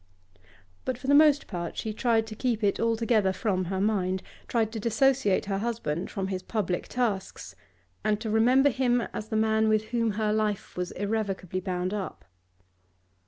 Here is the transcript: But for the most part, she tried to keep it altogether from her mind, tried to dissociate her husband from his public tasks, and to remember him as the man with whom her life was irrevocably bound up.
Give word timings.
But 0.83 0.97
for 0.97 1.05
the 1.05 1.13
most 1.13 1.45
part, 1.45 1.77
she 1.77 1.93
tried 1.93 2.25
to 2.25 2.35
keep 2.35 2.63
it 2.63 2.79
altogether 2.79 3.31
from 3.31 3.65
her 3.65 3.79
mind, 3.79 4.23
tried 4.47 4.71
to 4.71 4.79
dissociate 4.79 5.45
her 5.45 5.59
husband 5.59 6.09
from 6.09 6.29
his 6.29 6.41
public 6.41 6.87
tasks, 6.87 7.53
and 8.03 8.19
to 8.19 8.31
remember 8.31 8.71
him 8.71 9.01
as 9.13 9.27
the 9.29 9.35
man 9.35 9.69
with 9.69 9.89
whom 9.89 10.13
her 10.13 10.33
life 10.33 10.75
was 10.75 10.89
irrevocably 10.93 11.59
bound 11.59 11.93
up. 11.93 12.25